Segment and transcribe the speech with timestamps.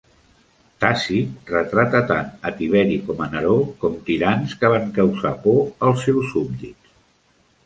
[0.83, 3.53] Tàcit retrata tant a Tiberi com a Neró
[3.85, 6.99] com tirans que van causar por als seus súbdits.